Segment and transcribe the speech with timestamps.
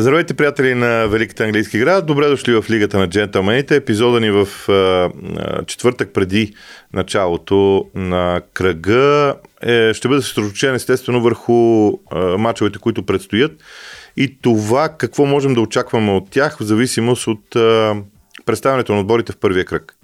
[0.00, 2.06] Здравейте, приятели на Великата английски град.
[2.06, 3.76] Добре дошли в Лигата на джентълмените.
[3.76, 5.10] Епизода ни в а,
[5.66, 6.54] четвъртък преди
[6.92, 13.52] началото на кръга е, ще бъде съсредоточен естествено върху а, мачовете, които предстоят
[14.16, 17.96] и това какво можем да очакваме от тях в зависимост от а,
[18.46, 19.96] представянето на отборите в първия кръг.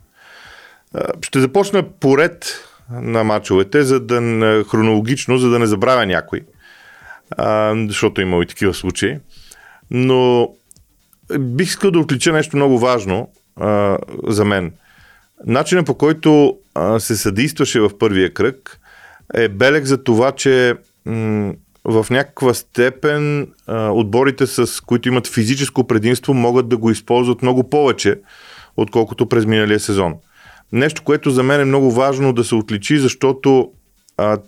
[0.95, 4.21] А, ще започна поред на мачовете, за да,
[4.71, 6.41] хронологично, за да не забравя някой,
[7.31, 9.19] а, защото има и такива случаи.
[9.91, 10.49] Но
[11.39, 14.73] бих искал да отлича нещо много важно а, за мен.
[15.47, 18.81] Начинът по който а, се съдействаше в първия кръг
[19.35, 21.55] е белег за това, че м-
[21.85, 27.71] в някаква степен а, отборите, с които имат физическо предимство, могат да го използват много
[27.71, 28.21] повече,
[28.77, 30.15] отколкото през миналия сезон.
[30.73, 33.71] Нещо, което за мен е много важно да се отличи, защото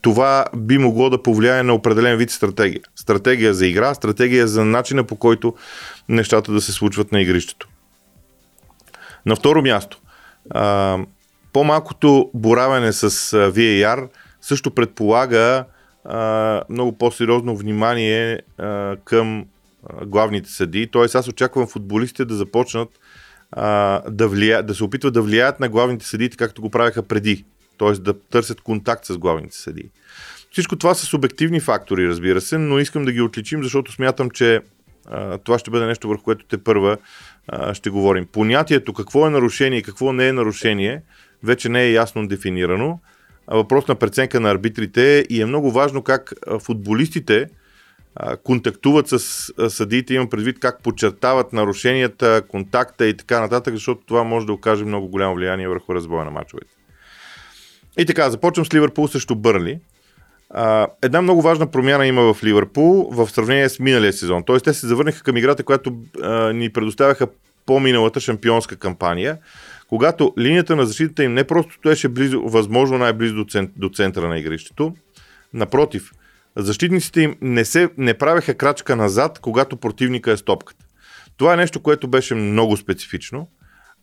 [0.02, 2.83] това би могло да повлияе на определен вид стратегия.
[2.97, 5.55] Стратегия за игра, стратегия за начина по който
[6.08, 7.69] нещата да се случват на игрището.
[9.27, 10.00] На второ място,
[10.50, 10.98] а,
[11.52, 13.10] по-малкото боравене с
[13.50, 14.08] VAR
[14.41, 15.64] също предполага
[16.05, 19.47] а, много по-сериозно внимание а, към
[20.06, 20.86] главните съди.
[20.86, 22.88] Тоест аз очаквам футболистите да започнат
[23.53, 27.44] а, да, влия, да се опитват да влияят на главните съдии, както го правяха преди
[27.79, 27.93] т.е.
[27.93, 29.91] да търсят контакт с главните съдии.
[30.53, 34.61] Всичко това са субективни фактори, разбира се, но искам да ги отличим, защото смятам, че
[35.07, 36.97] а, това ще бъде нещо, върху което те първа
[37.49, 38.27] а, ще говорим.
[38.33, 41.03] Понятието какво е нарушение и какво не е нарушение
[41.43, 43.01] вече не е ясно дефинирано.
[43.47, 47.47] А въпрос на преценка на арбитрите и е много важно как футболистите
[48.15, 49.19] а, контактуват с
[49.71, 54.84] съдиите, имам предвид как подчертават нарушенията, контакта и така нататък, защото това може да окаже
[54.84, 56.78] много голямо влияние върху разбоя на мачовете.
[57.98, 59.80] И така, започвам с Ливърпул срещу Бърли.
[60.50, 64.42] А, една много важна промяна има в Ливърпул в сравнение с миналия сезон.
[64.44, 67.26] Тоест, те се завърнаха към играта, която а, ни предоставяха
[67.66, 69.38] по-миналата шампионска кампания,
[69.88, 74.28] когато линията на защитата им не просто стоеше близо, възможно най-близо до, цент, до центъра
[74.28, 74.94] на игрището.
[75.54, 76.12] Напротив,
[76.56, 80.84] защитниците им не, се, не правеха крачка назад, когато противника е стопката.
[81.37, 83.48] Това е нещо, което беше много специфично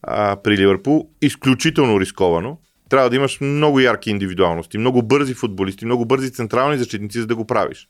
[0.04, 2.58] а, при Ливърпул, изключително рисковано
[2.90, 7.36] трябва да имаш много ярки индивидуалности, много бързи футболисти, много бързи централни защитници, за да
[7.36, 7.88] го правиш.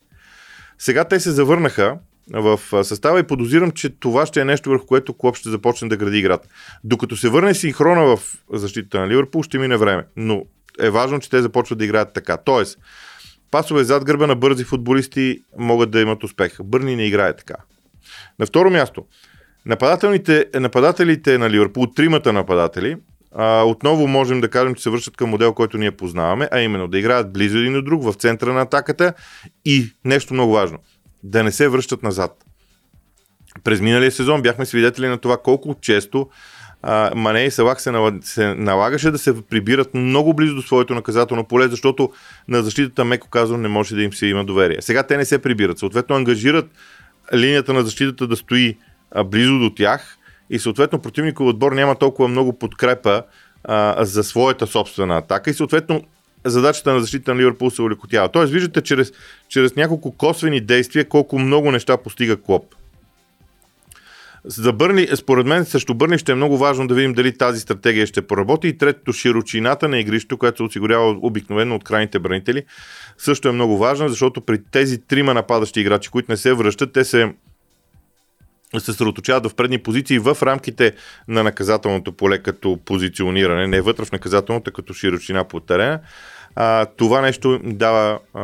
[0.78, 1.98] Сега те се завърнаха
[2.34, 5.98] в състава и подозирам, че това ще е нещо, върху което Клоп ще започне да
[5.98, 6.48] гради играта.
[6.84, 8.20] Докато се върне синхрона в
[8.54, 10.04] защитата на Ливърпул, ще мине време.
[10.16, 10.44] Но
[10.80, 12.38] е важно, че те започват да играят така.
[12.38, 12.80] Тоест,
[13.52, 16.58] пасове зад гърба на бързи футболисти могат да имат успех.
[16.64, 17.56] Бърни не играе така.
[18.40, 19.06] На второ място,
[19.66, 22.98] нападателите, нападателите на Ливърпул, тримата нападатели,
[23.38, 26.88] а, отново можем да кажем, че се връщат към модел, който ние познаваме, а именно
[26.88, 29.14] да играят близо един до друг в центъра на атаката
[29.66, 30.78] и нещо много важно
[31.24, 32.46] да не се връщат назад.
[33.64, 36.30] През миналия сезон бяхме свидетели на това колко често
[36.82, 37.92] а, Мане и Салах се,
[38.22, 42.12] се налагаше да се прибират много близо до своето наказателно поле, защото
[42.48, 44.82] на защитата, меко казвам, не може да им се има доверие.
[44.82, 45.80] Сега те не се прибират.
[45.80, 46.66] Съответно, ангажират
[47.34, 48.78] линията на защитата да стои
[49.12, 50.18] а, близо до тях
[50.50, 53.24] и съответно противников отбор няма толкова много подкрепа
[53.64, 56.04] а, за своята собствена атака и съответно
[56.46, 58.30] задачата на защита на Ливърпул се улекотява.
[58.30, 59.12] Тоест, виждате чрез,
[59.50, 62.76] чрез няколко косвени действия колко много неща постига Клоп.
[64.48, 68.08] За Бърни, според мен, също Бърни ще е много важно да видим дали тази стратегия
[68.08, 68.68] ще поработи.
[68.68, 72.64] И третото, широчината на игрището, което се осигурява обикновено от крайните бранители,
[73.18, 77.04] също е много важна, защото при тези трима нападащи играчи, които не се връщат, те
[77.04, 77.34] се
[78.74, 80.94] се съсредоточават в предни позиции в рамките
[81.28, 86.00] на наказателното поле като позициониране, не вътре в наказателното, като широчина по терена.
[86.56, 88.42] А, това нещо дава а,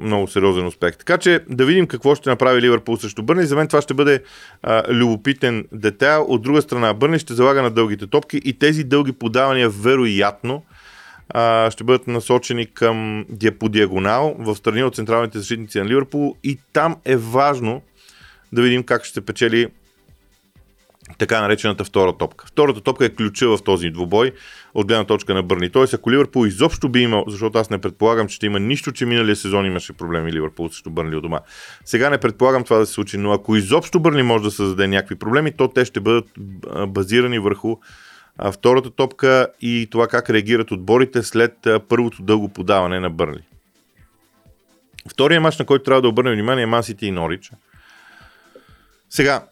[0.00, 0.96] много сериозен успех.
[0.96, 3.46] Така че да видим какво ще направи Ливърпул срещу Бърни.
[3.46, 4.22] За мен това ще бъде
[4.62, 6.26] а, любопитен детайл.
[6.28, 10.62] От друга страна, Бърни ще залага на дългите топки и тези дълги подавания вероятно
[11.28, 13.24] а, ще бъдат насочени към
[13.58, 17.82] по диагонал в страни от централните защитници на Ливърпул и там е важно
[18.54, 19.68] да видим как ще печели
[21.18, 22.46] така наречената втора топка.
[22.46, 24.32] Втората топка е ключа в този двубой
[24.74, 25.70] от гледна точка на Бърни.
[25.70, 29.06] Тоест, ако Ливърпул изобщо би имал, защото аз не предполагам, че ще има нищо, че
[29.06, 31.40] миналия сезон имаше проблеми Ливърпул срещу Бърни от дома.
[31.84, 35.14] Сега не предполагам това да се случи, но ако изобщо Бърни може да създаде някакви
[35.14, 36.26] проблеми, то те ще бъдат
[36.88, 37.76] базирани върху
[38.52, 41.52] втората топка и това как реагират отборите след
[41.88, 43.42] първото дълго подаване на Бърли.
[45.08, 47.50] Втория мач, на който трябва да обърнем внимание е Мансити и Норич.
[49.14, 49.44] Сега,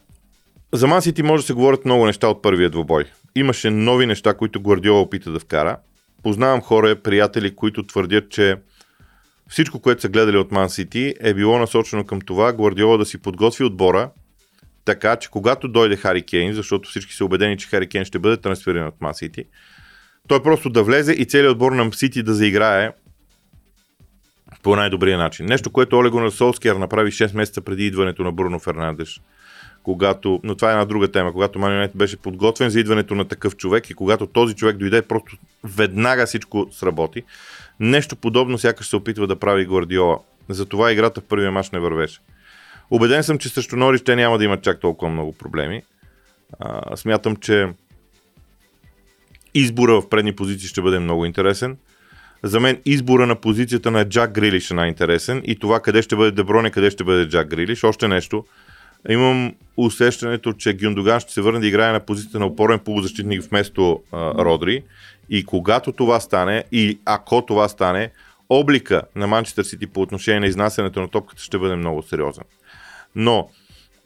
[0.72, 3.04] за Ман Сити може да се говорят много неща от първия двубой.
[3.34, 5.76] Имаше нови неща, които Гвардиола опита да вкара.
[6.22, 8.56] Познавам хора, приятели, които твърдят, че
[9.48, 13.18] всичко, което са гледали от Ман Сити, е било насочено към това Гвардиола да си
[13.18, 14.10] подготви отбора
[14.84, 18.36] така, че когато дойде Хари Кейн, защото всички са убедени, че Хари Кейн ще бъде
[18.36, 19.44] трансфериран от Масити,
[20.28, 22.92] той просто да влезе и целият отбор на Сити да заиграе
[24.62, 25.46] по най-добрия начин.
[25.46, 29.20] Нещо, което Олего на Солскияр направи 6 месеца преди идването на Бруно Фернандеш.
[29.82, 33.56] Когато, но това е една друга тема, когато Манионет беше подготвен за идването на такъв
[33.56, 37.22] човек и когато този човек дойде, просто веднага всичко сработи.
[37.80, 40.18] Нещо подобно сякаш се опитва да прави Гвардиола.
[40.48, 42.20] Затова играта в първия мач не вървеше.
[42.90, 45.82] Обеден съм, че срещу Нориш те няма да имат чак толкова много проблеми.
[46.60, 47.68] А, смятам, че
[49.54, 51.76] избора в предни позиции ще бъде много интересен.
[52.42, 56.30] За мен избора на позицията на Джак Грилиш е най-интересен и това къде ще бъде
[56.30, 57.84] Деброне, къде ще бъде Джак Грилиш.
[57.84, 58.44] Още нещо.
[59.08, 64.02] Имам усещането, че Гюндоган ще се върне да играе на позицията на опорен полузащитник вместо
[64.12, 64.82] а, Родри.
[65.30, 68.10] И когато това стане, и ако това стане,
[68.48, 72.44] облика на Манчестър Сити по отношение на изнасянето на топката ще бъде много сериозен.
[73.14, 73.48] Но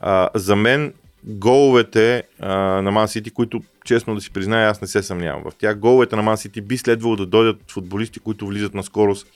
[0.01, 0.95] а, за мен
[1.25, 5.55] головете а, на Ман Сити, които честно да си призная, аз не се съмнявам в
[5.59, 5.79] тях.
[5.79, 9.27] Головете на Ман Сити би следвало да дойдат футболисти, които влизат на скорост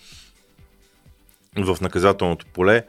[1.56, 2.84] в наказателното поле.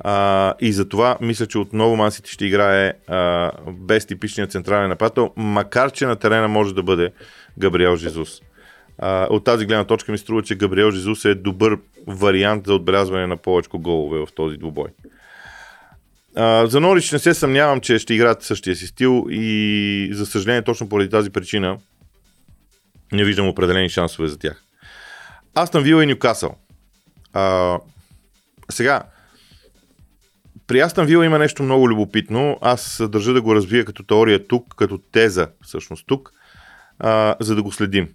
[0.00, 5.32] А, и затова мисля, че отново Ман Сити ще играе а, без типичния централен нападател,
[5.36, 7.12] макар че на терена може да бъде
[7.58, 8.40] Габриел Жезус.
[8.98, 13.26] А, от тази гледна точка ми струва, че Габриел Жезус е добър вариант за отбелязване
[13.26, 14.88] на повече голове в този двубой.
[16.36, 20.62] А, за Норич не се съмнявам, че ще играят същия си стил и за съжаление
[20.62, 21.78] точно поради тази причина
[23.12, 24.62] не виждам определени шансове за тях.
[25.54, 26.56] Астън Вила и Нюкасъл.
[27.32, 27.78] А,
[28.70, 29.02] сега,
[30.68, 32.58] при Астън Вила има нещо много любопитно.
[32.60, 36.32] Аз държа да го развия като теория тук, като теза всъщност тук,
[36.98, 38.08] а, за да го следим.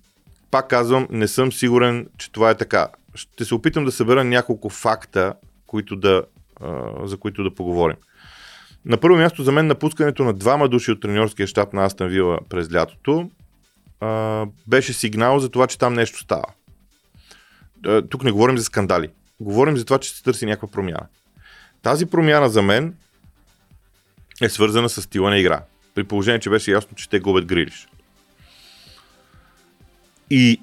[0.52, 2.88] Пак казвам, не съм сигурен, че това е така.
[3.16, 5.34] Ще се опитам да събера няколко факта,
[5.68, 6.24] които да,
[6.62, 7.98] а, за които да поговорим.
[8.86, 12.40] На първо място за мен напускането на двама души от треньорския щаб на Астан Вила
[12.50, 13.30] през лятото
[14.00, 16.46] а, беше сигнал за това, че там нещо става.
[17.86, 19.10] А, тук не говорим за скандали.
[19.40, 21.08] Говорим за това, че се търси някаква промяна.
[21.84, 22.96] Тази промяна за мен
[24.42, 25.62] е свързана с стила на игра.
[25.96, 27.88] При положение, че беше ясно, че те губят Грилиш.
[30.30, 30.62] И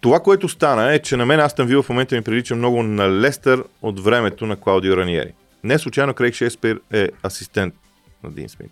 [0.00, 3.20] това, което стана е, че на мен Астан Вила в момента ми прилича много на
[3.20, 5.32] Лестър от времето на Клаудио Раниери.
[5.64, 7.74] Не случайно Крейг Шекспир е асистент
[8.22, 8.70] на Дин Смит.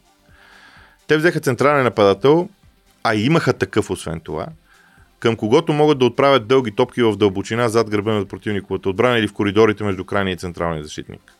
[1.06, 2.48] Те взеха централен нападател,
[3.04, 4.46] а имаха такъв освен това,
[5.18, 9.28] към когото могат да отправят дълги топки в дълбочина зад гърба на противниковата отбрана или
[9.28, 11.32] в коридорите между крайния и централния защитник.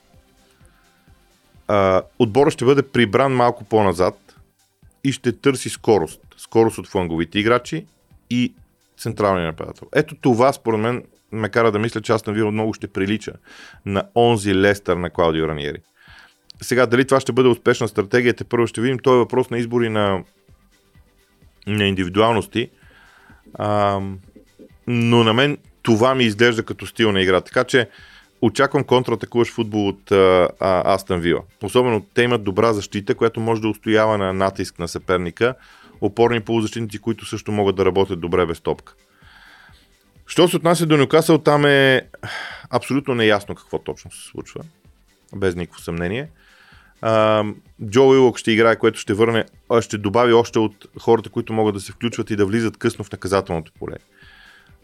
[2.19, 4.37] Отборът ще бъде прибран малко по-назад
[5.05, 6.20] и ще търси скорост.
[6.37, 7.87] Скорост от фланговите играчи
[8.31, 8.55] и
[8.99, 9.88] централния нападател.
[9.94, 13.32] Ето това, според мен, ме кара да мисля, че Астон Вила много ще прилича
[13.87, 15.78] на онзи Лестър на Клаудио Раниери.
[16.62, 18.99] Сега, дали това ще бъде успешна стратегия, те първо ще видим.
[18.99, 20.25] Той е въпрос на избори на,
[21.67, 22.70] на индивидуалности.
[23.55, 24.00] А,
[24.87, 27.40] но на мен това ми изглежда като стил на игра.
[27.40, 27.88] Така че
[28.43, 30.49] очаквам контратакуваш футбол от а,
[30.95, 31.41] Астон Вила.
[31.63, 35.55] Особено те имат добра защита, която може да устоява на натиск на съперника.
[36.01, 38.95] Опорни полузащитници, които също могат да работят добре без топка.
[40.27, 42.03] Що се отнася до Нюкасъл, там е
[42.70, 44.61] абсолютно неясно какво точно се случва.
[45.37, 46.29] Без никакво съмнение.
[47.85, 49.44] Джо Уилок ще играе, което ще върне,
[49.81, 53.13] ще добави още от хората, които могат да се включват и да влизат късно в
[53.13, 53.97] наказателното поле.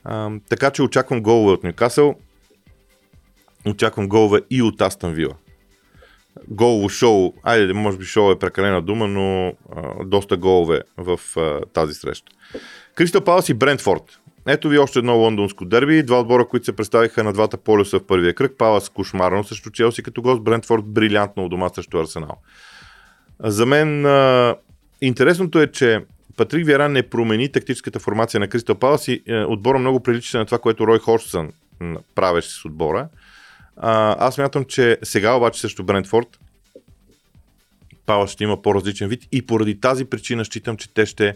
[0.07, 2.15] Uh, така че очаквам голове от Нюкасъл.
[3.69, 5.35] Очаквам голове и от Астан Вила.
[6.49, 11.73] Голово шоу, айде, може би шоу е прекалена дума, но uh, доста голове в uh,
[11.73, 12.33] тази среща.
[12.95, 14.21] Кристал Палас и Брентфорд.
[14.47, 16.03] Ето ви още едно лондонско дерби.
[16.03, 18.53] Два отбора, които се представиха на двата полюса в първия кръг.
[18.59, 22.37] Палас кошмарно срещу Челси като гост, Брентфорд брилянтно у дома срещу Арсенал.
[23.41, 24.55] За мен а,
[25.01, 26.05] интересното е, че
[26.37, 30.47] Патрик Виаран не промени тактическата формация на Кристал Палас и е, отбора много прилича на
[30.47, 31.53] това, което Рой Хорсън
[32.15, 33.09] правеше с отбора.
[33.77, 36.39] Аз мятам, че сега обаче срещу Брентфорд
[38.07, 41.35] Палас ще има по-различен вид и поради тази причина считам, че те ще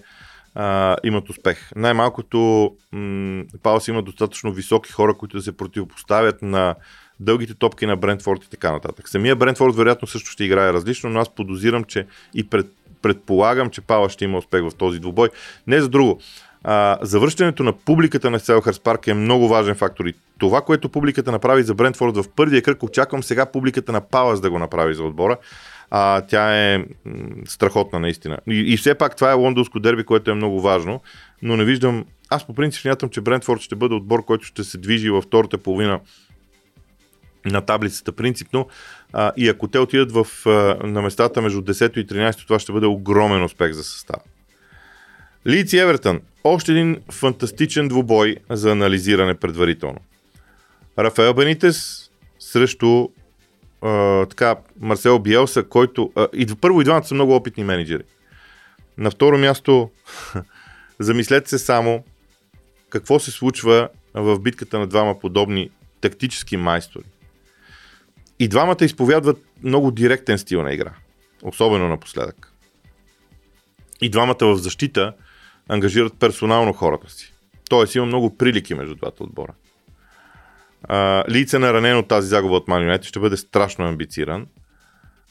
[0.55, 1.71] а, имат успех.
[1.77, 6.75] Най-малкото м- Паус има достатъчно високи хора, които да се противопоставят на
[7.21, 9.09] дългите топки на Брентфорд и така нататък.
[9.09, 12.67] Самия Брентфорд вероятно също ще играе различно, но аз подозирам, че и пред,
[13.03, 15.29] предполагам, че Пала ще има успех в този двубой.
[15.67, 16.21] Не за друго.
[16.65, 21.33] А, завръщането на публиката на Селхърс Парк е много важен фактор и това, което публиката
[21.33, 25.03] направи за Брентфорд в първия кръг, очаквам сега публиката на Палас да го направи за
[25.03, 25.37] отбора
[25.91, 26.85] а, тя е
[27.47, 28.39] страхотна наистина.
[28.49, 31.01] И, и все пак това е лондонско дерби, което е много важно,
[31.43, 34.79] но не виждам, аз по принцип смятам, че Брентфорд ще бъде отбор, който ще се
[34.79, 36.01] движи във втората половина
[37.45, 38.69] на таблицата принципно.
[39.13, 40.27] А, и ако те отидат в,
[40.85, 44.23] на местата между 10 и 13, това ще бъде огромен успех за състава.
[45.47, 46.21] Лиц Евертън.
[46.45, 49.99] Още един фантастичен двубой за анализиране предварително.
[50.99, 53.09] Рафаел Бенитес срещу
[53.83, 56.13] а, така, Марсел Биелса, който...
[56.17, 58.03] А, и първо и двамата са много опитни менеджери.
[58.99, 59.91] На второ място,
[60.99, 62.05] замислете се само
[62.91, 65.71] какво се случва в битката на двама подобни
[66.01, 67.05] тактически майстори.
[68.39, 70.93] И двамата изповядват много директен стил на игра.
[71.43, 72.53] Особено напоследък.
[74.01, 75.13] И двамата в защита
[75.71, 77.35] ангажират персонално хората си.
[77.71, 79.53] Тоест има много прилики между двата отбора.
[81.31, 84.47] Лице на ранено тази загуба от Man ще бъде страшно амбициран.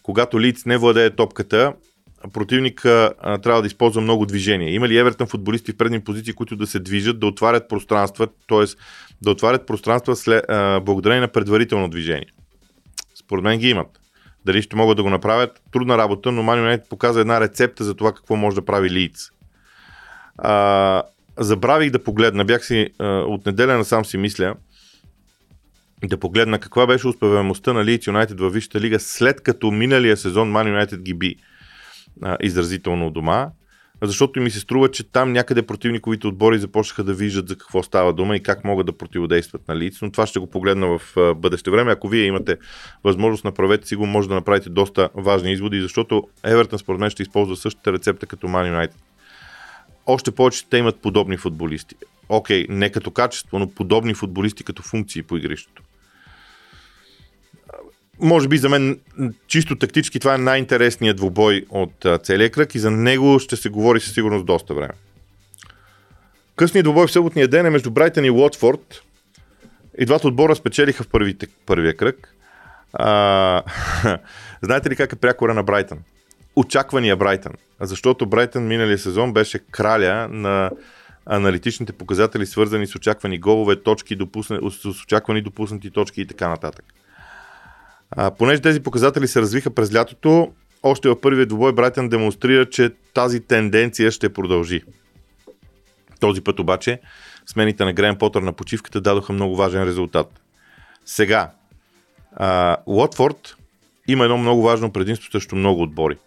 [0.03, 1.73] Когато Лиц не владее топката,
[2.33, 4.73] противника а, трябва да използва много движение.
[4.73, 8.65] Има ли Евертън футболисти в предни позиции, които да се движат, да отварят пространства, т.е.
[9.21, 12.27] да отварят пространства след, а, благодарение на предварително движение?
[13.19, 13.99] Според мен ги имат.
[14.45, 15.61] Дали ще могат да го направят?
[15.71, 19.31] Трудна работа, но Man United показва една рецепта за това какво може да прави Лиц.
[20.43, 21.03] А,
[21.37, 24.55] забравих да погледна, бях си а, от неделя насам си мисля,
[26.03, 30.51] да погледна каква беше успеваемостта на Leeds Юнайтед във Висшата лига след като миналия сезон
[30.51, 31.35] Man United ги би
[32.21, 33.49] а, изразително дома,
[34.01, 38.13] защото ми се струва, че там някъде противниковите отбори започнаха да виждат за какво става
[38.13, 41.71] дума и как могат да противодействат на Лиц, но това ще го погледна в бъдеще
[41.71, 41.91] време.
[41.91, 42.57] Ако вие имате
[43.03, 47.23] възможност, направете си го, може да направите доста важни изводи, защото Евертън според мен ще
[47.23, 48.95] използва същата рецепта като Man United.
[50.09, 51.95] Още повече те имат подобни футболисти.
[52.29, 55.83] Окей, не като качество, но подобни футболисти като функции по игрището
[58.19, 58.99] може би за мен
[59.47, 63.99] чисто тактически това е най-интересният двубой от целия кръг и за него ще се говори
[63.99, 64.93] със сигурност доста време.
[66.55, 69.01] Късният двубой в съботния ден е между Брайтън и Уотфорд.
[69.99, 72.35] И двата отбора спечелиха в първите, първия кръг.
[72.93, 73.63] А,
[74.61, 75.99] знаете ли как е прякора на Брайтън?
[76.59, 77.53] Очаквания Брайтън.
[77.81, 80.71] Защото Брайтън миналия сезон беше краля на
[81.25, 86.85] аналитичните показатели, свързани с очаквани голове, точки, допусна, с очаквани допуснати точки и така нататък.
[88.11, 90.51] А, понеже тези показатели се развиха през лятото,
[90.83, 94.83] още в първия двубой Брайтън демонстрира, че тази тенденция ще продължи.
[96.19, 96.99] Този път обаче
[97.45, 100.41] смените на Грен Потър на почивката дадоха много важен резултат.
[101.05, 101.51] Сега,
[102.85, 103.55] Уотфорд
[104.07, 106.17] има едно много важно предимство срещу много отбори.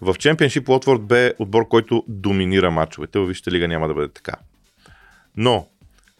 [0.00, 3.18] В Чемпионшип Уотфорд бе отбор, който доминира матчовете.
[3.18, 4.34] Във Висшата лига няма да бъде така.
[5.36, 5.68] Но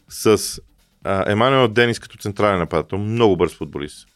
[0.08, 0.60] с
[1.26, 4.08] Емануел Денис като централен нападател, много бърз футболист,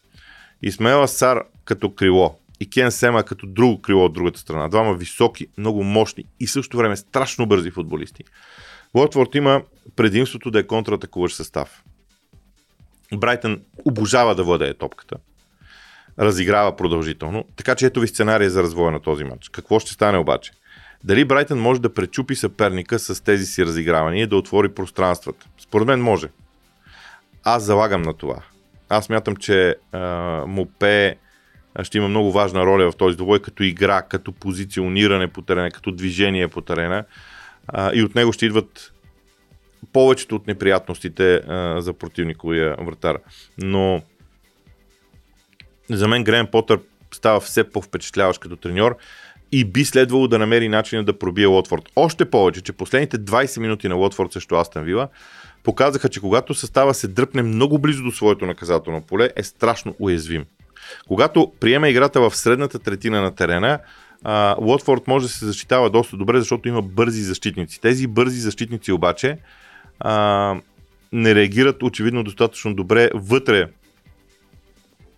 [0.62, 4.68] Исмаела Сар като крило и Кен Сема като друго крило от другата страна.
[4.68, 8.24] Двама високи, много мощни и също време страшно бързи футболисти.
[8.94, 9.62] Уотфорд има
[9.96, 11.84] предимството да е контратакуващ състав.
[13.14, 15.16] Брайтън обожава да владее топката.
[16.20, 17.44] Разиграва продължително.
[17.56, 19.48] Така че ето ви сценария за развоя на този матч.
[19.48, 20.52] Какво ще стане обаче?
[21.04, 25.46] Дали Брайтън може да пречупи съперника с тези си разигравания и да отвори пространствата?
[25.58, 26.28] Според мен може.
[27.44, 28.36] Аз залагам на това.
[28.88, 29.98] Аз мятам, че а,
[30.46, 31.16] Мопе
[31.82, 35.90] ще има много важна роля в този двобой като игра, като позициониране по терена, като
[35.90, 37.04] движение по терена
[37.68, 38.92] а, и от него ще идват
[39.92, 43.18] повечето от неприятностите а, за противниковия вратар.
[43.58, 44.02] Но
[45.90, 46.78] за мен Грен Потър
[47.14, 48.96] става все по-впечатляващ като треньор
[49.52, 51.82] и би следвало да намери начин да пробие Лотфорд.
[51.96, 55.08] Още повече, че последните 20 минути на Лотфорд срещу Астан Вила
[55.64, 60.44] показаха, че когато състава се дръпне много близо до своето наказателно поле, е страшно уязвим.
[61.08, 63.78] Когато приема играта в средната третина на терена,
[64.58, 67.80] Уотфорд може да се защитава доста добре, защото има бързи защитници.
[67.80, 69.38] Тези бързи защитници обаче
[70.00, 70.54] а,
[71.12, 73.68] не реагират очевидно достатъчно добре вътре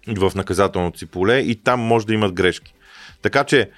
[0.08, 2.74] в наказателното си поле и там може да имат грешки.
[3.22, 3.70] Така че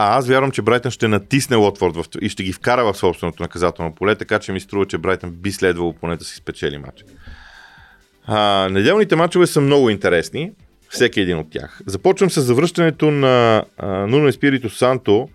[0.00, 2.04] а аз вярвам, че Брайтън ще натисне Лотфорд в...
[2.20, 5.52] и ще ги вкара в собственото наказателно поле, така че ми струва, че Брайтън би
[5.52, 7.04] следвало поне да си спечели матч.
[8.26, 10.52] А, неделните матчове са много интересни,
[10.88, 11.80] всеки един от тях.
[11.86, 15.28] Започвам с завръщането на Нуно Espirito Санто,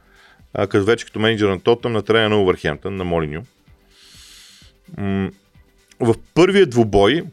[0.54, 3.42] а, като вече като менеджер на Тотъм на трена на Увърхемптън, на Молиньо.
[4.98, 5.30] М-
[6.00, 7.24] в първия двубой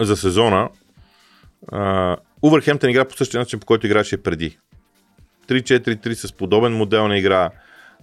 [0.00, 0.68] за сезона
[2.42, 4.58] Увърхемптън игра по същия начин, по който играше преди.
[5.48, 7.50] 3-4-3 с подобен модел на игра,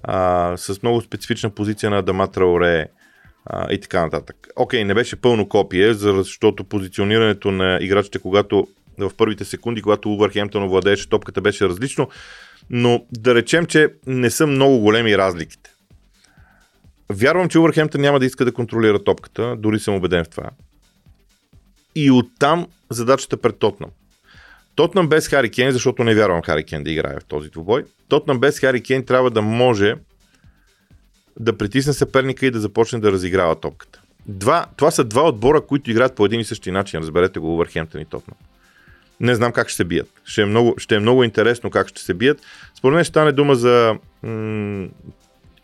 [0.04, 2.88] а, с много специфична позиция на Даматра Оре
[3.46, 4.48] а, и така нататък.
[4.56, 8.68] Окей, не беше пълно копие, защото позиционирането на играчите, когато
[8.98, 12.10] в първите секунди, когато Увърхемптън владееше топката, беше различно,
[12.70, 15.74] но да речем, че не са много големи разликите.
[17.10, 20.50] Вярвам, че Увърхемптън няма да иска да контролира топката, дори съм убеден в това.
[21.96, 23.90] И оттам задачата пред Тотнам.
[24.76, 28.40] Тотнам без Хари Кейн, защото не вярвам Хари Кейн да играе в този двубой, Тотнам
[28.40, 29.96] без Хари Кейн трябва да може
[31.40, 34.02] да притисне съперника и да започне да разиграва топката.
[34.28, 37.00] Два, това са два отбора, които играят по един и същи начин.
[37.00, 38.38] Разберете го, Увърхемптън и Тотнам.
[39.20, 40.10] Не знам как ще се бият.
[40.26, 42.42] Ще е, много, ще е много интересно как ще се бият.
[42.76, 44.88] Според мен ще стане дума за м-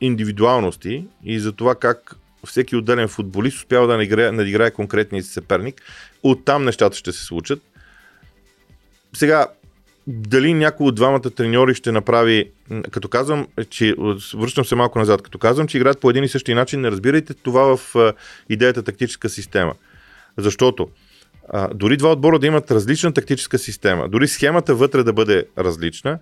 [0.01, 5.81] индивидуалности и за това как всеки отделен футболист успява да надиграе, надиграе конкретния си съперник.
[6.23, 7.61] Оттам нещата ще се случат.
[9.13, 9.47] Сега,
[10.07, 12.51] дали някой от двамата треньори ще направи,
[12.91, 13.95] като казвам, че
[14.37, 17.33] връщам се малко назад, като казвам, че играят по един и същи начин, не разбирайте
[17.33, 17.95] това в
[18.49, 19.73] идеята тактическа система.
[20.37, 20.89] Защото
[21.73, 26.19] дори два отбора да имат различна тактическа система, дори схемата вътре да бъде различна,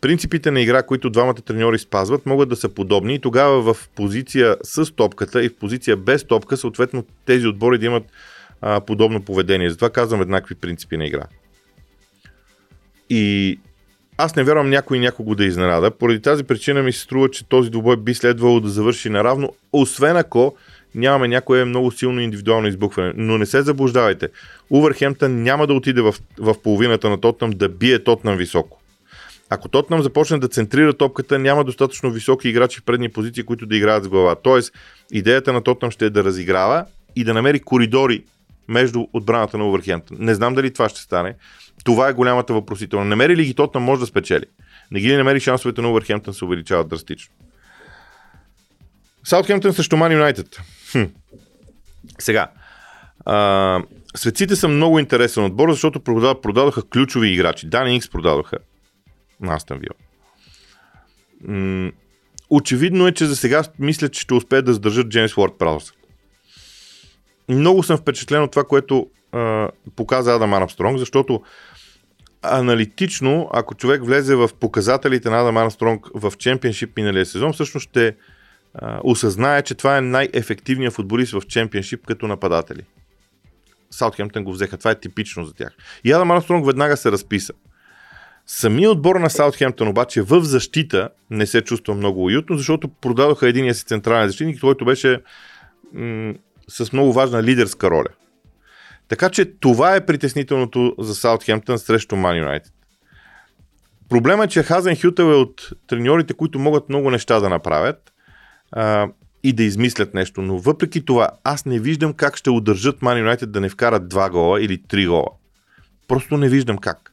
[0.00, 4.56] принципите на игра, които двамата треньори спазват, могат да са подобни и тогава в позиция
[4.62, 8.04] с топката и в позиция без топка, съответно тези отбори да имат
[8.60, 9.70] а, подобно поведение.
[9.70, 11.26] Затова казвам еднакви принципи на игра.
[13.10, 13.58] И
[14.16, 15.90] аз не вярвам някой някого да изненада.
[15.90, 20.16] Поради тази причина ми се струва, че този двубой би следвало да завърши наравно, освен
[20.16, 20.56] ако
[20.94, 23.12] нямаме някое много силно индивидуално избухване.
[23.16, 24.28] Но не се заблуждавайте.
[24.70, 28.77] Увърхемптън няма да отиде в, в половината на Тотнам да бие Тотнам високо.
[29.50, 33.76] Ако Тотнам започне да центрира топката, няма достатъчно високи играчи в предни позиции, които да
[33.76, 34.34] играят с глава.
[34.34, 34.72] Тоест,
[35.12, 36.84] идеята на Тотнам ще е да разиграва
[37.16, 38.24] и да намери коридори
[38.68, 40.16] между отбраната на Увърхемптън.
[40.20, 41.34] Не знам дали това ще стане.
[41.84, 43.04] Това е голямата въпросителна.
[43.04, 44.44] Намери ли ги Тотнам може да спечели.
[44.90, 47.34] Не ги ли намери шансовете на Увърхемптън се увеличават драстично.
[49.24, 50.60] Саутхемптън срещу Ман Юнайтед.
[52.18, 52.48] Сега,
[53.24, 53.82] а,
[54.16, 56.00] светците са много интересен отбор, защото
[56.42, 57.66] продадоха ключови играчи.
[57.66, 58.58] Дани Инкс продадоха
[59.40, 59.92] на Астан Вил.
[62.50, 65.92] очевидно е, че за сега мисля, че ще успеят да задържат Джеймс Уорд Праус.
[67.48, 71.42] Много съм впечатлен от това, което а, показа Адам Армстронг, защото
[72.42, 78.16] аналитично, ако човек влезе в показателите на Адам Армстронг в чемпионшип миналия сезон, всъщност ще
[78.74, 82.82] а, осъзнае, че това е най-ефективният футболист в чемпионшип като нападатели.
[83.90, 84.78] Саутхемптън го взеха.
[84.78, 85.76] Това е типично за тях.
[86.04, 87.52] И Адам Армстронг веднага се разписа.
[88.50, 93.74] Самият отбор на Саутхемптън обаче в защита не се чувства много уютно, защото продадоха единия
[93.74, 95.20] си централен защитник, който беше
[95.92, 96.34] м-
[96.68, 98.08] с много важна лидерска роля.
[99.08, 102.72] Така че това е притеснителното за Саутхемптън срещу Ман Юнайтед.
[104.08, 108.12] Проблема е, че Хазен Хютел е от треньорите, които могат много неща да направят
[108.72, 109.08] а,
[109.42, 113.52] и да измислят нещо, но въпреки това аз не виждам как ще удържат Ман Юнайтед
[113.52, 115.28] да не вкарат два гола или три гола.
[116.08, 117.07] Просто не виждам как.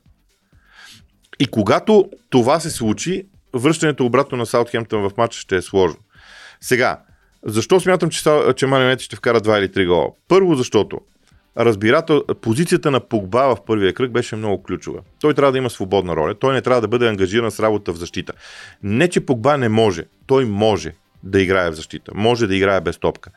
[1.40, 6.00] И когато това се случи, връщането обратно на Саутхемптън в матча ще е сложно.
[6.62, 7.00] Сега,
[7.46, 8.24] защо смятам, че,
[8.56, 10.08] че Ман ще вкара 2 или 3 гола?
[10.28, 11.00] Първо, защото
[11.58, 15.00] разбирател, позицията на Погба в първия кръг беше много ключова.
[15.22, 17.96] Той трябва да има свободна роля, той не трябва да бъде ангажиран с работа в
[17.96, 18.34] защита.
[18.84, 20.94] Не, че Погба не може, той може
[21.24, 23.30] да играе в защита, може да играе без топка.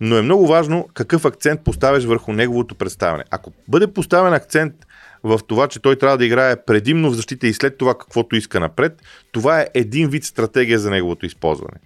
[0.00, 3.24] Но е много важно какъв акцент поставяш върху неговото представяне.
[3.30, 4.74] Ако бъде поставен акцент
[5.22, 8.60] в това, че той трябва да играе предимно в защита и след това каквото иска
[8.60, 9.02] напред,
[9.32, 11.78] това е един вид стратегия за неговото използване.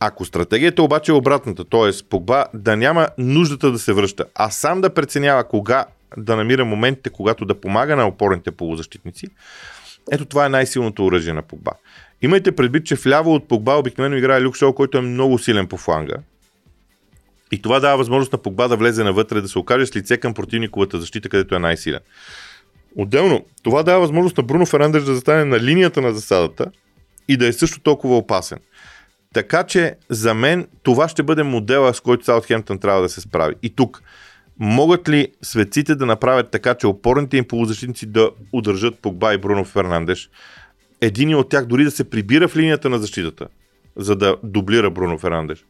[0.00, 1.90] Ако стратегията обаче е обратната, т.е.
[2.10, 5.84] Погба да няма нуждата да се връща, а сам да преценява кога
[6.16, 9.26] да намира моментите, когато да помага на опорните полузащитници,
[10.10, 11.70] ето това е най-силното оръжие на Погба.
[12.22, 15.76] Имайте предвид, че вляво от Погба обикновено играе Люк Шоу, който е много силен по
[15.76, 16.16] фланга.
[17.52, 20.34] И това дава възможност на Погба да влезе навътре, да се окаже с лице към
[20.34, 22.00] противниковата защита, където е най-силен.
[22.96, 26.66] Отделно, това дава възможност на Бруно Ферандеш да застане на линията на засадата
[27.28, 28.58] и да е също толкова опасен.
[29.34, 33.54] Така че за мен това ще бъде модела, с който Саутхемптън трябва да се справи.
[33.62, 34.02] И тук,
[34.58, 39.64] могат ли светците да направят така, че опорните им полузащитници да удържат Погба и Бруно
[39.64, 40.30] Фернандеш?
[41.00, 43.46] Един от тях дори да се прибира в линията на защитата,
[43.96, 45.64] за да дублира Бруно Фернандеш.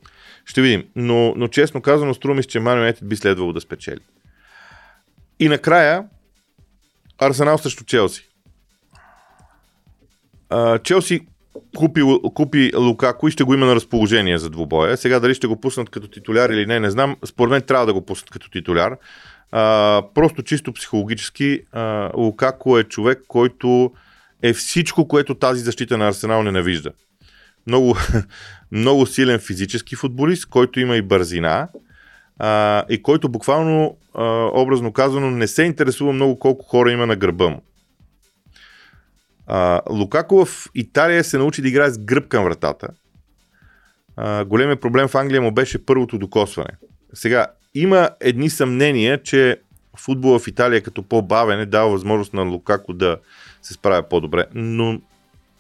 [0.45, 0.85] Ще видим.
[0.97, 4.01] Но, но честно казано, струва че Манио би следвало да спечели.
[5.41, 6.05] И накрая,
[7.21, 8.29] Арсенал срещу Челси.
[10.83, 11.21] Челси
[11.77, 12.03] купи,
[12.35, 14.97] купи Лукако и ще го има на разположение за двубоя.
[14.97, 17.17] Сега дали ще го пуснат като титуляр или не, не знам.
[17.25, 18.97] Според мен трябва да го пуснат като титуляр.
[19.53, 23.93] А, просто чисто психологически а, Лукако е човек, който
[24.43, 26.91] е всичко, което тази защита на Арсенал ненавижда.
[27.67, 27.97] Много,
[28.73, 31.69] много силен физически футболист, който има и бързина
[32.43, 37.17] а, и който буквално, а, образно казано, не се интересува много колко хора има на
[37.17, 37.63] гърба му.
[39.47, 42.89] А, Лукако в Италия се научи да играе с гръб към вратата.
[44.17, 46.71] А, големият проблем в Англия му беше първото докосване.
[47.15, 49.57] Сега, има едни съмнения, че
[49.97, 53.17] футбола в Италия като по-бавен е дава възможност на Лукако да
[53.63, 54.45] се справя по-добре.
[54.55, 55.01] Но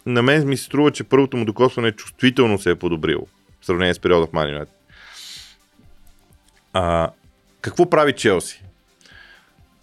[0.06, 3.26] на мен ми се струва, че първото му докосване чувствително се е подобрило
[3.60, 4.79] в сравнение с периода в Манинет.
[6.72, 7.10] А,
[7.60, 8.64] какво прави Челси?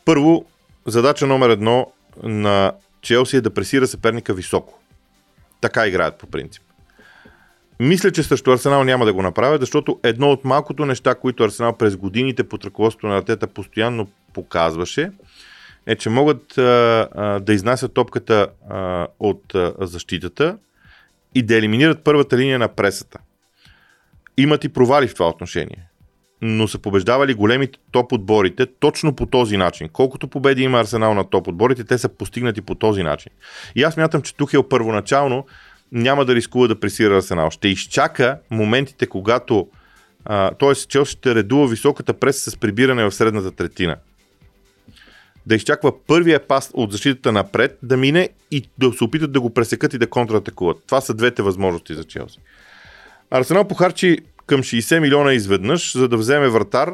[0.06, 0.46] Първо,
[0.86, 1.92] задача номер едно
[2.24, 4.80] на Челси е да пресира съперника високо.
[5.62, 6.64] Така играят по принцип.
[7.80, 11.78] Мисля, че срещу Арсенал няма да го направят, защото едно от малкото неща, които Арсенал
[11.78, 15.12] през годините под ръководството на Артета постоянно показваше,
[15.86, 20.58] е, че могат а, а, да изнасят топката а, от а, защитата
[21.36, 23.20] и да елиминират първата линия на пресата.
[24.38, 25.87] Имат и провали в това отношение.
[26.42, 29.90] Но са побеждавали големите топ отборите точно по този начин.
[29.90, 33.32] Колкото победи има Арсенал на топ отборите, те са постигнати по този начин.
[33.76, 35.46] И аз мятам, че Тухел първоначално
[35.92, 37.50] няма да рискува да пресира Арсенал.
[37.50, 39.68] Ще изчака моментите, когато
[40.60, 40.76] т.е.
[40.76, 43.96] Челси ще редува високата преса с прибиране в средната третина
[45.48, 49.54] да изчаква първия пас от защитата напред, да мине и да се опитат да го
[49.54, 50.78] пресекат и да контратакуват.
[50.86, 52.40] Това са двете възможности за Челси.
[53.32, 54.18] Арсенал похарчи
[54.48, 56.94] към 60 милиона изведнъж, за да вземе вратар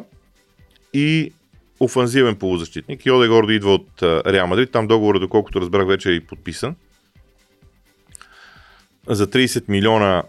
[0.94, 1.34] и
[1.80, 3.06] офанзивен полузащитник.
[3.06, 4.72] Йоде Гордо идва от Реал Мадрид.
[4.72, 6.76] Там договорът, доколкото разбрах, вече е и подписан.
[9.08, 10.24] За 30 милиона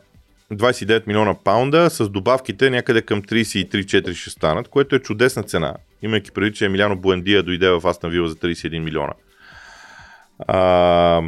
[0.52, 6.30] 29 милиона паунда, с добавките някъде към 33-4 ще станат, което е чудесна цена, имайки
[6.30, 9.12] преди, че Емиляно Буендия дойде в Астан Вила за 31 милиона.
[10.38, 11.22] А...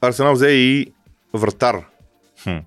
[0.00, 0.92] Арсенал взе и
[1.34, 1.84] вратар.
[2.42, 2.58] Хм.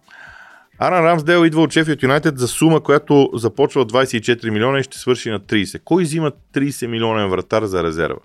[0.80, 4.98] Аран Рамсдел идва от Шефият Юнайтед за сума, която започва от 24 милиона и ще
[4.98, 5.82] свърши на 30.
[5.84, 8.20] Кой взима 30 милионен вратар за резерва?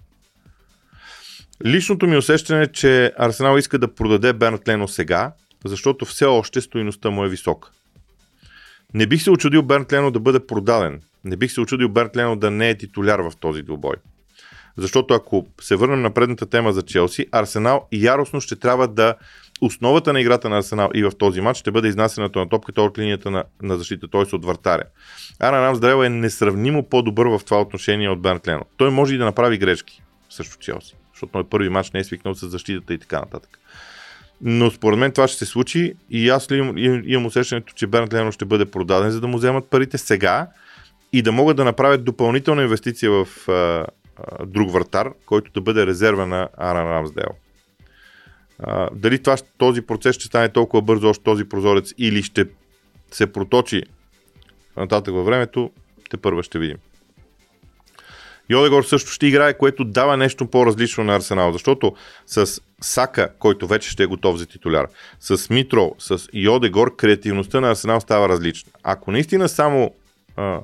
[1.66, 5.32] Личното ми усещане е, че Арсенал иска да продаде Бернат Лено сега,
[5.64, 7.70] защото все още стоиността му е висока.
[8.94, 11.00] Не бих се очудил Бернт Лено да бъде продаден.
[11.24, 13.94] Не бих се очудил Бернт Лено да не е титуляр в този двубой.
[14.76, 19.14] Защото ако се върнем на предната тема за Челси, Арсенал яростно ще трябва да
[19.60, 22.98] основата на играта на Арсенал и в този матч ще бъде изнасянето на топката от
[22.98, 24.34] линията на, на защита, т.е.
[24.36, 24.84] от вратаря.
[25.40, 28.64] Ара Рамсдрейл е несравнимо по-добър в това отношение от Бернт Лено.
[28.76, 32.34] Той може и да направи грешки срещу Челси, защото той първи матч не е свикнал
[32.34, 33.58] с защитата и така нататък.
[34.40, 38.14] Но според мен това ще се случи и аз ли имам, имам усещането, че Бернт
[38.14, 40.46] Лено ще бъде продаден, за да му вземат парите сега
[41.12, 43.86] и да могат да направят допълнителна инвестиция в а, а,
[44.46, 47.28] друг вратар, който да бъде резерва на Аран Рамсдел.
[48.92, 52.46] Дали това, този процес ще стане толкова бързо още този прозорец или ще
[53.10, 53.82] се проточи
[54.76, 55.70] нататък във времето,
[56.10, 56.76] те първа ще видим.
[58.50, 61.94] Йодегор също ще играе, което дава нещо по-различно на Арсенал, защото
[62.26, 64.86] с Сака, който вече ще е готов за титуляр,
[65.20, 68.72] с Митро, с Йодегор, креативността на Арсенал става различна.
[68.82, 69.94] Ако наистина само
[70.36, 70.60] а,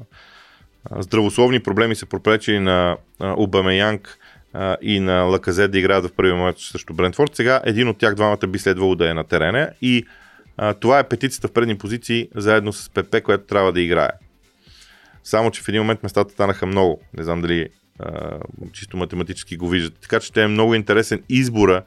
[0.99, 4.19] здравословни проблеми са пропречили на Обамеянг
[4.83, 8.47] и на Лаказет да играят в първия матч срещу Брентфорд, сега един от тях двамата
[8.49, 10.05] би следвало да е на терена и
[10.57, 14.11] а, това е петицата в предни позиции заедно с ПП, която трябва да играе.
[15.25, 17.01] Само, че в един момент местата станаха много.
[17.17, 18.39] Не знам дали а,
[18.73, 20.01] чисто математически го виждате.
[20.01, 21.83] Така че ще е много интересен избора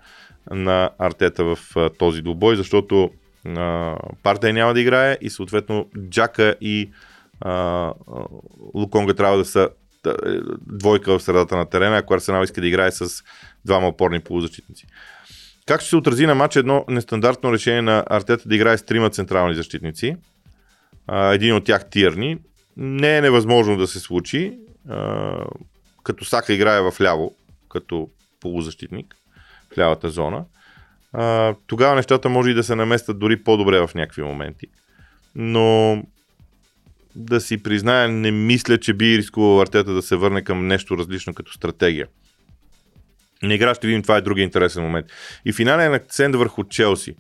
[0.52, 3.12] на Артета в а, този двубой, защото
[4.24, 6.92] партия няма да играе и съответно Джака и
[7.42, 7.94] а,
[8.74, 9.70] Луконга трябва да са
[10.62, 13.24] двойка в средата на терена, ако Арсенал иска да играе с
[13.66, 14.88] двама опорни полузащитници.
[15.66, 19.10] Как ще се отрази на матч едно нестандартно решение на Артета да играе с трима
[19.10, 20.16] централни защитници?
[21.12, 22.38] Един от тях тирни
[22.78, 24.60] не е невъзможно да се случи,
[26.04, 27.36] като Сака играе в ляво,
[27.70, 29.16] като полузащитник,
[29.74, 30.46] в лявата зона.
[31.68, 34.68] Тогава нещата може и да се наместят дори по-добре в някакви моменти.
[35.36, 36.04] Но
[37.18, 41.34] да си призная, не мисля, че би рискувал Артета да се върне към нещо различно
[41.34, 42.08] като стратегия.
[43.44, 45.06] На игра ще видим, това е другия интересен момент.
[45.46, 47.16] И финален акцент върху Челси.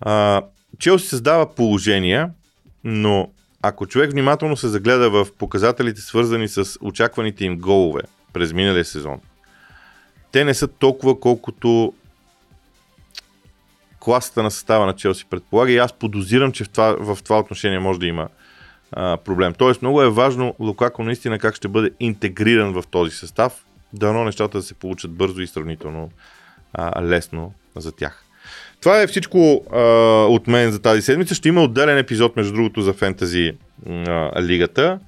[0.00, 0.42] А,
[0.78, 2.30] Челси създава положения,
[2.84, 3.30] но
[3.62, 8.00] ако човек внимателно се загледа в показателите, свързани с очакваните им голове
[8.32, 9.20] през миналия сезон,
[10.32, 11.94] те не са толкова, колкото
[14.04, 17.78] класата на състава на Челси предполага и аз подозирам, че в това, в това отношение
[17.78, 18.28] може да има
[18.92, 19.54] а, проблем.
[19.58, 24.58] Тоест много е важно Лукако наистина как ще бъде интегриран в този състав, дано нещата
[24.58, 26.10] да се получат бързо и сравнително
[26.72, 28.24] а, лесно за тях.
[28.80, 29.80] Това е всичко а,
[30.28, 31.34] от мен за тази седмица.
[31.34, 33.52] Ще има отделен епизод, между другото, за фентази
[33.86, 34.98] а, лигата.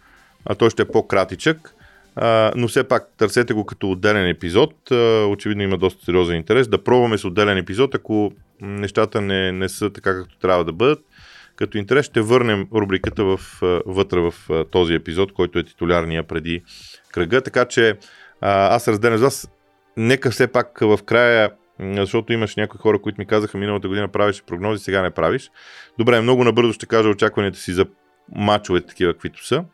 [0.44, 1.74] А той ще е по-кратичък.
[2.16, 4.90] А, но все пак търсете го като отделен епизод.
[4.90, 6.68] А, очевидно има доста сериозен интерес.
[6.68, 10.98] Да пробваме с отделен епизод, ако нещата не, не са така както трябва да бъдат.
[11.56, 13.40] като интерес, ще върнем рубриката в,
[13.86, 14.34] вътре в
[14.70, 16.62] този епизод, който е титулярния преди
[17.12, 17.40] кръга.
[17.40, 17.98] Така че
[18.40, 19.50] аз разделям с вас.
[19.96, 24.42] Нека все пак в края защото имаш някои хора, които ми казаха миналата година правиш
[24.46, 25.50] прогнози, сега не правиш.
[25.98, 27.86] Добре, много набързо ще кажа очакванията си за
[28.36, 29.64] мачовете такива, каквито са.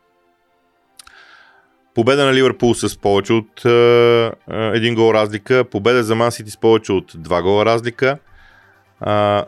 [1.94, 5.64] Победа на Ливърпул с повече от е, един гол разлика.
[5.64, 8.18] Победа за Ман с повече от два гола разлика.
[9.06, 9.42] Е,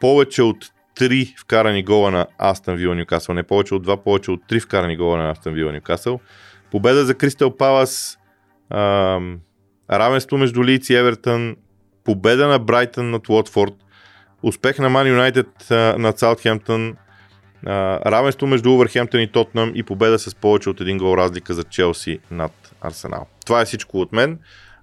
[0.00, 0.64] повече от
[0.96, 3.34] 3 вкарани гола на Астън Вила Ньюкасъл.
[3.34, 6.20] Не повече от 2, повече от 3 вкарани гола на Астън Вила Ньюкасъл.
[6.70, 8.18] Победа за Кристал Палас.
[8.72, 8.76] Е,
[9.90, 11.56] равенство между Лиц и Евертън.
[12.04, 13.74] Победа на Брайтън над Уотфорд.
[14.42, 16.96] Успех на Ман Юнайтед над Саутхемптън
[17.66, 22.18] равенство между Увърхемптън и Тотнам и победа с повече от един гол разлика за Челси
[22.30, 23.26] над Арсенал.
[23.46, 24.38] Това е всичко от мен.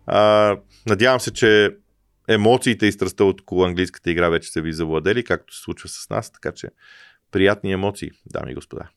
[0.06, 0.56] А,
[0.88, 1.70] надявам се, че
[2.34, 6.10] емоциите и страстта от около английската игра вече са ви завладели, както се случва с
[6.10, 6.68] нас, така че
[7.32, 8.90] приятни емоции, дами и господа.